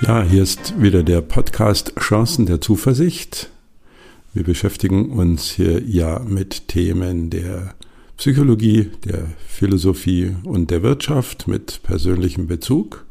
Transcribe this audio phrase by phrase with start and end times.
[0.00, 3.48] Ja, hier ist wieder der Podcast Chancen der Zuversicht.
[4.34, 7.74] Wir beschäftigen uns hier ja mit Themen der
[8.16, 13.06] Psychologie, der Philosophie und der Wirtschaft mit persönlichem Bezug.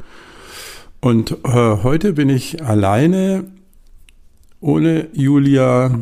[1.00, 3.46] Und äh, heute bin ich alleine
[4.60, 6.00] ohne Julia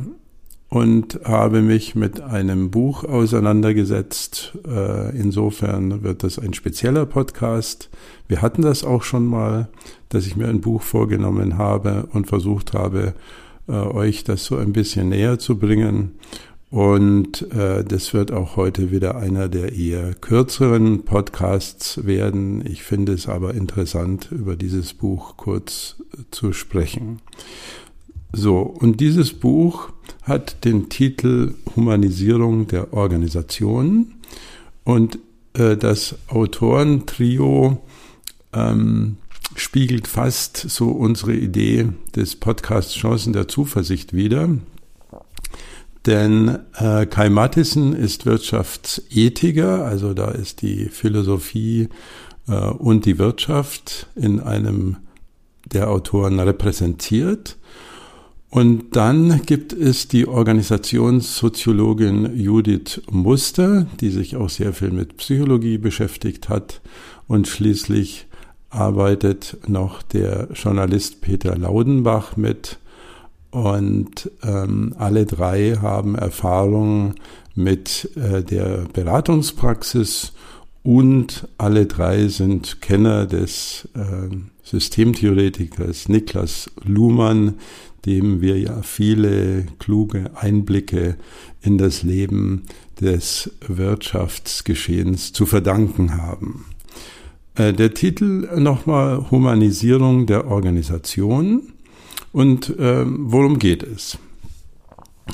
[0.71, 4.57] und habe mich mit einem Buch auseinandergesetzt.
[4.65, 7.89] Äh, insofern wird das ein spezieller Podcast.
[8.29, 9.67] Wir hatten das auch schon mal,
[10.07, 13.13] dass ich mir ein Buch vorgenommen habe und versucht habe,
[13.67, 16.13] äh, euch das so ein bisschen näher zu bringen.
[16.69, 22.65] Und äh, das wird auch heute wieder einer der eher kürzeren Podcasts werden.
[22.65, 25.97] Ich finde es aber interessant, über dieses Buch kurz
[26.31, 27.19] zu sprechen.
[28.31, 29.89] So, und dieses Buch
[30.31, 34.13] hat den Titel Humanisierung der Organisation
[34.85, 35.19] und
[35.53, 37.83] äh, das Autorentrio
[38.53, 39.17] ähm,
[39.57, 44.47] spiegelt fast so unsere Idee des Podcasts Chancen der Zuversicht wider.
[46.05, 51.89] Denn äh, Kai Mattison ist Wirtschaftsethiker, also da ist die Philosophie
[52.47, 54.95] äh, und die Wirtschaft in einem
[55.65, 57.57] der Autoren repräsentiert.
[58.51, 65.77] Und dann gibt es die Organisationssoziologin Judith Muster, die sich auch sehr viel mit Psychologie
[65.77, 66.81] beschäftigt hat.
[67.27, 68.27] Und schließlich
[68.69, 72.77] arbeitet noch der Journalist Peter Laudenbach mit.
[73.51, 77.15] Und ähm, alle drei haben Erfahrung
[77.55, 80.33] mit äh, der Beratungspraxis
[80.83, 87.55] und alle drei sind Kenner des äh, Systemtheoretikers Niklas Luhmann,
[88.05, 91.17] dem wir ja viele kluge Einblicke
[91.61, 92.63] in das Leben
[92.99, 96.65] des Wirtschaftsgeschehens zu verdanken haben.
[97.55, 101.73] Äh, der Titel nochmal Humanisierung der Organisation.
[102.31, 104.17] Und äh, worum geht es?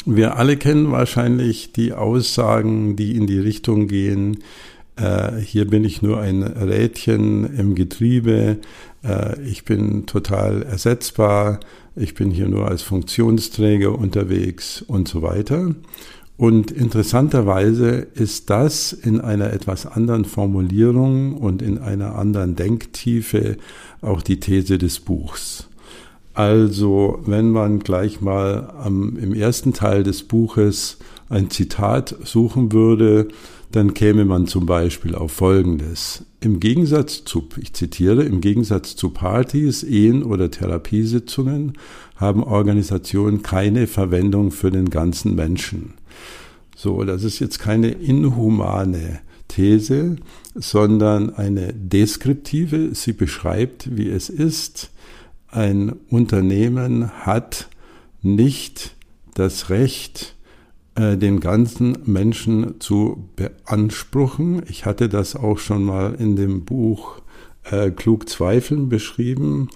[0.06, 4.40] Wir alle kennen wahrscheinlich die Aussagen, die in die Richtung gehen,
[4.98, 8.58] äh, hier bin ich nur ein Rädchen im Getriebe,
[9.46, 11.60] ich bin total ersetzbar,
[11.96, 15.76] ich bin hier nur als Funktionsträger unterwegs und so weiter.
[16.38, 23.58] Und interessanterweise ist das in einer etwas anderen Formulierung und in einer anderen Denktiefe
[24.02, 25.68] auch die These des Buchs.
[26.36, 33.28] Also wenn man gleich mal am, im ersten Teil des Buches ein Zitat suchen würde,
[33.72, 36.26] dann käme man zum Beispiel auf Folgendes.
[36.40, 41.74] Im Gegensatz zu, ich zitiere, im Gegensatz zu Partys, Ehen oder Therapiesitzungen
[42.16, 45.96] haben Organisationen keine Verwendung für den ganzen Menschen.
[46.76, 50.18] So, das ist jetzt keine inhumane These,
[50.54, 52.94] sondern eine deskriptive.
[52.94, 54.92] Sie beschreibt, wie es ist.
[55.50, 57.68] Ein Unternehmen hat
[58.22, 58.96] nicht
[59.34, 60.36] das Recht,
[60.98, 64.64] den ganzen Menschen zu beanspruchen.
[64.68, 67.22] Ich hatte das auch schon mal in dem Buch
[67.72, 69.70] äh, Klug Zweifeln beschrieben,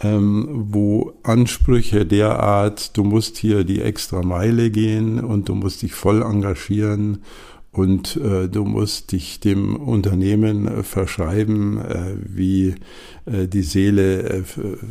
[0.00, 5.92] ähm, wo Ansprüche derart, du musst hier die extra Meile gehen und du musst dich
[5.92, 7.22] voll engagieren
[7.70, 12.74] und äh, du musst dich dem Unternehmen äh, verschreiben, äh, wie
[13.26, 14.42] äh, die Seele äh,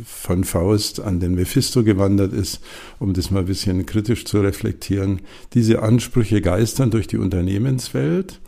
[0.04, 2.60] von Faust an den Mephisto gewandert ist,
[2.98, 5.20] um das mal ein bisschen kritisch zu reflektieren.
[5.54, 8.40] Diese Ansprüche geistern durch die Unternehmenswelt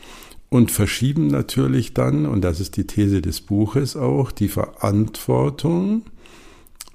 [0.49, 6.03] und verschieben natürlich dann, und das ist die These des Buches auch, die Verantwortung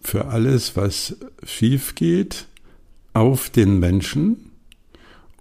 [0.02, 2.48] für alles, was schief geht,
[3.14, 4.52] auf den Menschen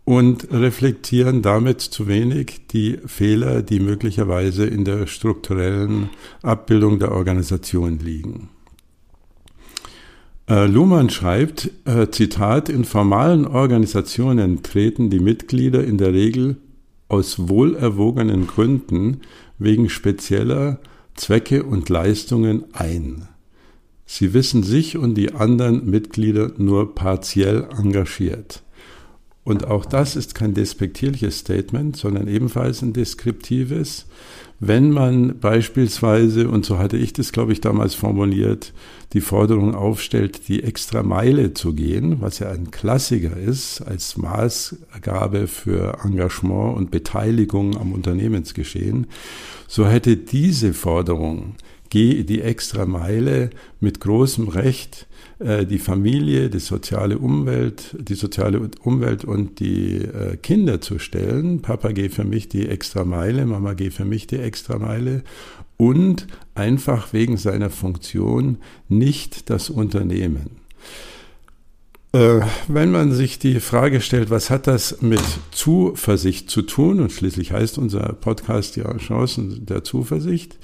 [0.05, 6.11] und reflektieren damit zu wenig die Fehler, die möglicherweise in der strukturellen
[6.43, 8.51] Abbildung der Organisation liegen.
[10.49, 16.57] Äh, Luhmann schreibt, äh, Zitat, in formalen Organisationen treten die Mitglieder in der Regel
[17.09, 19.23] aus wohlerwogenen Gründen
[19.59, 20.81] wegen spezieller
[21.15, 23.29] Zwecke und Leistungen ein.
[24.05, 28.64] Sie wissen sich und die anderen Mitglieder nur partiell engagiert.
[29.45, 34.07] Und auch das ist kein despektierliches Statement, sondern ebenfalls ein deskriptives.
[34.59, 38.73] Wenn man beispielsweise, und so hatte ich das, glaube ich, damals formuliert,
[39.13, 45.47] die Forderung aufstellt, die extra Meile zu gehen, was ja ein Klassiker ist als Maßgabe
[45.47, 49.09] für Engagement und Beteiligung am Unternehmensgeschehen,
[49.69, 51.57] so hätte diese Forderung,
[51.91, 53.51] geh die extra Meile
[53.81, 55.07] mit großem Recht
[55.39, 61.61] äh, die Familie, die soziale Umwelt, die soziale Umwelt und die äh, Kinder zu stellen.
[61.61, 65.23] Papa geh für mich die extra Meile, Mama geh für mich die extra Meile.
[65.77, 68.59] und einfach wegen seiner Funktion
[68.89, 70.51] nicht das Unternehmen.
[72.13, 75.21] Äh, wenn man sich die Frage stellt, was hat das mit
[75.51, 80.57] Zuversicht zu tun, und schließlich heißt unser Podcast ja Chancen der Zuversicht,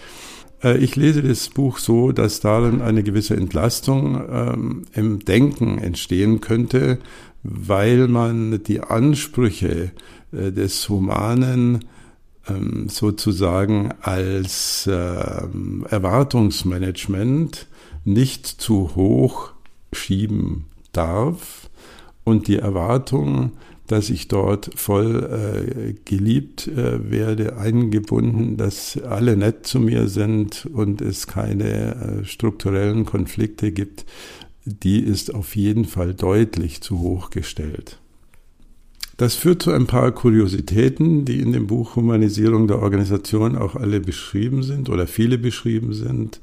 [0.62, 6.98] ich lese das Buch so, dass darin eine gewisse Entlastung ähm, im Denken entstehen könnte,
[7.42, 9.92] weil man die Ansprüche
[10.32, 11.84] äh, des Humanen
[12.48, 17.66] ähm, sozusagen als äh, Erwartungsmanagement
[18.04, 19.52] nicht zu hoch
[19.92, 21.68] schieben darf
[22.24, 23.52] und die Erwartung,
[23.90, 30.66] dass ich dort voll äh, geliebt äh, werde, eingebunden, dass alle nett zu mir sind
[30.72, 34.06] und es keine äh, strukturellen Konflikte gibt,
[34.64, 37.98] die ist auf jeden Fall deutlich zu hoch gestellt.
[39.16, 43.98] Das führt zu ein paar Kuriositäten, die in dem Buch Humanisierung der Organisation auch alle
[43.98, 46.40] beschrieben sind oder viele beschrieben sind.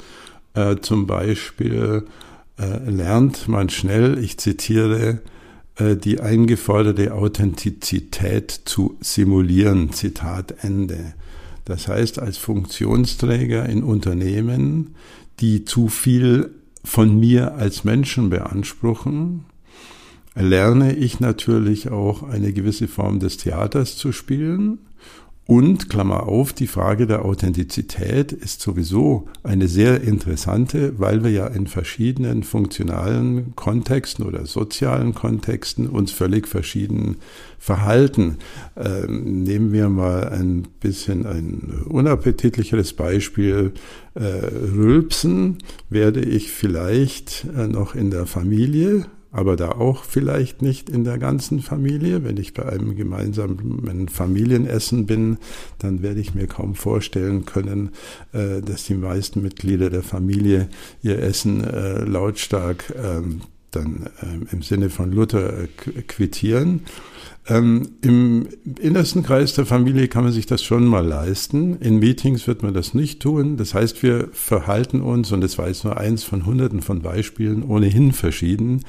[0.53, 2.03] Äh, zum Beispiel
[2.59, 5.21] äh, lernt man schnell, ich zitiere,
[5.79, 9.91] die eingeforderte Authentizität zu simulieren.
[9.94, 11.13] Zitat Ende.
[11.65, 14.95] Das heißt, als Funktionsträger in Unternehmen,
[15.39, 16.51] die zu viel
[16.83, 19.45] von mir als Menschen beanspruchen,
[20.33, 24.80] lerne ich natürlich auch eine gewisse Form des Theaters zu spielen
[25.47, 31.47] und, Klammer auf, die Frage der Authentizität ist sowieso eine sehr interessante, weil wir ja
[31.47, 37.15] in verschiedenen funktionalen Kontexten oder sozialen Kontexten uns völlig verschieden
[37.59, 38.39] verhalten.
[38.75, 43.71] Ähm, nehmen wir mal ein bisschen ein unappetitlicheres Beispiel.
[44.15, 45.59] Äh, Rülpsen
[45.89, 49.05] werde ich vielleicht äh, noch in der Familie
[49.38, 52.24] aber da auch vielleicht nicht in der ganzen Familie.
[52.24, 55.38] Wenn ich bei einem gemeinsamen Familienessen bin,
[55.78, 57.92] dann werde ich mir kaum vorstellen können,
[58.34, 60.69] äh, dass die meisten Mitglieder der Familie
[61.04, 65.68] ihr Essen äh, lautstark ähm, dann ähm, im Sinne von Luther äh,
[66.07, 66.81] quittieren.
[67.50, 68.48] Ähm, Im
[68.80, 71.78] innersten Kreis der Familie kann man sich das schon mal leisten.
[71.80, 73.56] In Meetings wird man das nicht tun.
[73.56, 77.63] Das heißt, wir verhalten uns, und das war jetzt nur eins von hunderten von Beispielen,
[77.63, 78.81] ohnehin verschieden.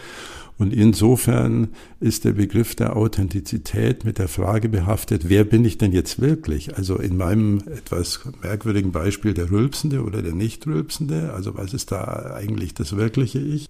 [0.58, 1.68] Und insofern
[2.00, 6.76] ist der Begriff der Authentizität mit der Frage behaftet, wer bin ich denn jetzt wirklich?
[6.76, 12.34] Also in meinem etwas merkwürdigen Beispiel der Rülpsende oder der Nicht-Rülpsende, also was ist da
[12.34, 13.68] eigentlich das wirkliche Ich?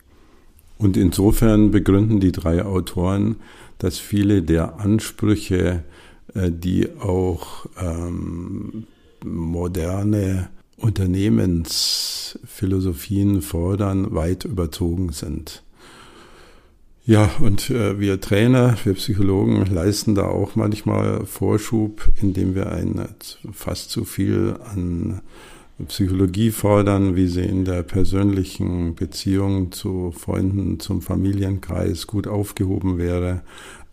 [0.78, 3.36] Und insofern begründen die drei Autoren,
[3.76, 5.84] dass viele der Ansprüche,
[6.34, 8.84] äh, die auch ähm,
[9.22, 10.48] moderne
[10.78, 15.62] Unternehmensphilosophien fordern, weit überzogen sind.
[17.08, 23.02] Ja, und äh, wir Trainer, wir Psychologen leisten da auch manchmal Vorschub, indem wir ein
[23.50, 25.22] fast zu viel an
[25.86, 33.40] Psychologie fordern, wie sie in der persönlichen Beziehung zu Freunden, zum Familienkreis gut aufgehoben wäre,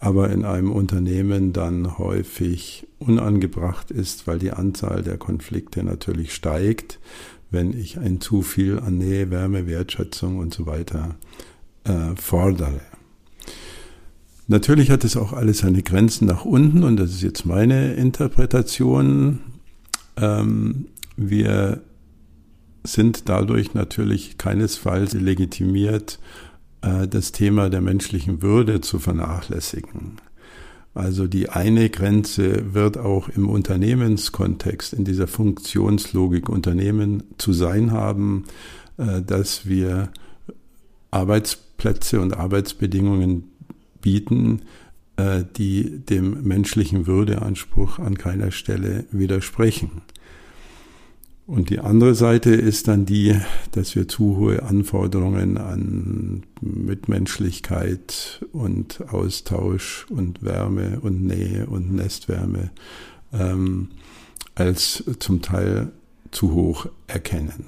[0.02, 7.00] aber in einem Unternehmen dann häufig unangebracht ist, weil die Anzahl der Konflikte natürlich steigt,
[7.50, 11.16] wenn ich ein zu viel an Nähe, Wärme, Wertschätzung und so weiter
[11.86, 12.82] äh, fordere.
[14.48, 19.40] Natürlich hat es auch alles seine Grenzen nach unten und das ist jetzt meine Interpretation.
[20.18, 20.86] Ähm,
[21.18, 21.82] wir
[22.84, 26.20] sind dadurch natürlich keinesfalls legitimiert,
[26.82, 30.18] äh, das Thema der menschlichen Würde zu vernachlässigen.
[30.94, 38.46] Also die eine Grenze wird auch im Unternehmenskontext, in dieser Funktionslogik Unternehmen zu sein haben,
[38.98, 40.10] äh, dass wir
[41.12, 43.55] Arbeitsplätze und Arbeitsbedingungen
[44.06, 44.62] bieten,
[45.18, 50.04] äh, die dem menschlichen Würdeanspruch an keiner Stelle widersprechen.
[51.48, 53.36] Und die andere Seite ist dann die,
[53.72, 62.70] dass wir zu hohe Anforderungen an Mitmenschlichkeit und Austausch und Wärme und Nähe und Nestwärme
[63.34, 63.90] ähm,
[64.54, 65.92] als zum Teil
[66.30, 67.66] zu hoch erkennen.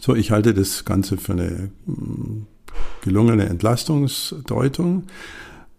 [0.00, 2.46] So, ich halte das Ganze für eine mm,
[3.02, 5.04] gelungene Entlastungsdeutung.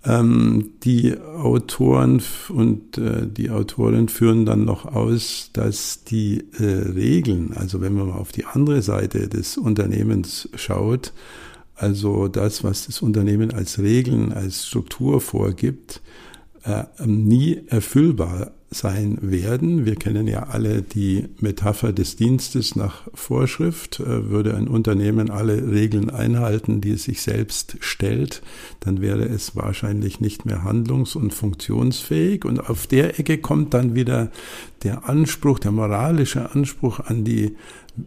[0.05, 7.53] Ähm, die Autoren und äh, die Autorin führen dann noch aus, dass die äh, Regeln,
[7.55, 11.13] also wenn man mal auf die andere Seite des Unternehmens schaut,
[11.75, 16.01] also das, was das Unternehmen als Regeln, als Struktur vorgibt,
[16.63, 19.85] äh, nie erfüllbar sein werden.
[19.85, 23.99] Wir kennen ja alle die Metapher des Dienstes nach Vorschrift.
[23.99, 28.41] Äh, würde ein Unternehmen alle Regeln einhalten, die es sich selbst stellt,
[28.81, 32.43] dann wäre es wahrscheinlich nicht mehr handlungs- und funktionsfähig.
[32.43, 34.31] Und auf der Ecke kommt dann wieder
[34.83, 37.55] der Anspruch, der moralische Anspruch an die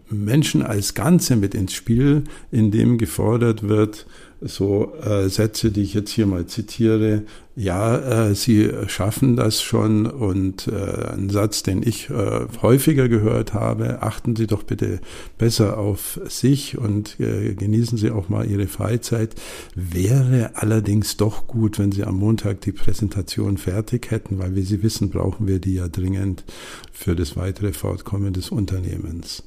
[0.09, 4.07] Menschen als Ganze mit ins Spiel, in dem gefordert wird,
[4.41, 7.25] so äh, Sätze, die ich jetzt hier mal zitiere,
[7.57, 13.53] ja, äh, Sie schaffen das schon und äh, ein Satz, den ich äh, häufiger gehört
[13.53, 15.01] habe, achten Sie doch bitte
[15.37, 19.35] besser auf sich und äh, genießen Sie auch mal Ihre Freizeit.
[19.75, 24.83] Wäre allerdings doch gut, wenn Sie am Montag die Präsentation fertig hätten, weil wie Sie
[24.83, 26.45] wissen, brauchen wir die ja dringend
[26.93, 29.43] für das weitere Fortkommen des Unternehmens.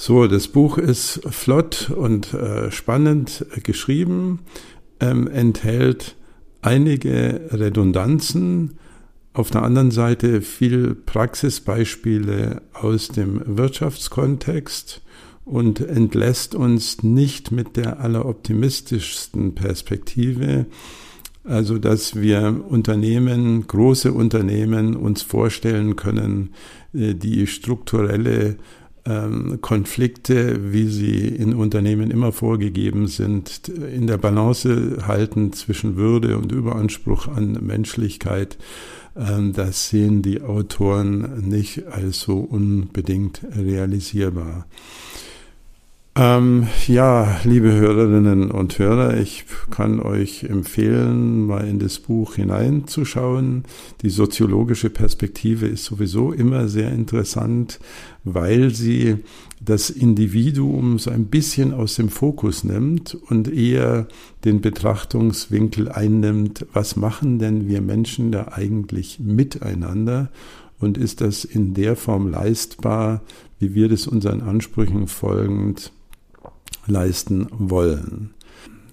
[0.00, 4.38] So, das Buch ist flott und äh, spannend geschrieben,
[5.00, 6.14] ähm, enthält
[6.62, 8.78] einige Redundanzen,
[9.32, 15.02] auf der anderen Seite viel Praxisbeispiele aus dem Wirtschaftskontext
[15.44, 20.66] und entlässt uns nicht mit der alleroptimistischsten Perspektive,
[21.42, 26.54] also dass wir Unternehmen, große Unternehmen uns vorstellen können,
[26.94, 28.58] äh, die strukturelle
[29.60, 36.52] Konflikte, wie sie in Unternehmen immer vorgegeben sind, in der Balance halten zwischen Würde und
[36.52, 38.58] Überanspruch an Menschlichkeit.
[39.16, 44.66] Ähm, das sehen die Autoren nicht als so unbedingt realisierbar.
[46.20, 53.62] Ähm, ja, liebe Hörerinnen und Hörer, ich kann euch empfehlen, mal in das Buch hineinzuschauen.
[54.02, 57.78] Die soziologische Perspektive ist sowieso immer sehr interessant,
[58.24, 59.18] weil sie
[59.60, 64.08] das Individuum so ein bisschen aus dem Fokus nimmt und eher
[64.44, 70.30] den Betrachtungswinkel einnimmt, was machen denn wir Menschen da eigentlich miteinander
[70.80, 73.22] und ist das in der Form leistbar,
[73.60, 75.92] wie wir das unseren Ansprüchen folgend
[76.88, 78.30] leisten wollen.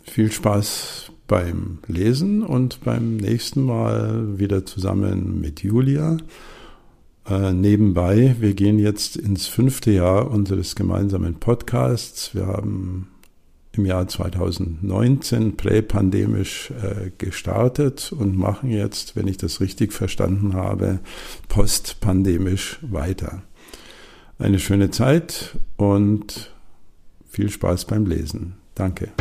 [0.04, 6.18] Viel Spaß beim Lesen und beim nächsten Mal wieder zusammen mit Julia.
[7.28, 12.36] Äh, nebenbei, wir gehen jetzt ins fünfte Jahr unseres gemeinsamen Podcasts.
[12.36, 13.08] Wir haben
[13.72, 21.00] im Jahr 2019 präpandemisch äh, gestartet und machen jetzt, wenn ich das richtig verstanden habe,
[21.50, 23.42] postpandemisch weiter.
[24.38, 26.55] Eine schöne Zeit und
[27.36, 28.56] viel Spaß beim Lesen.
[28.76, 29.12] Danke.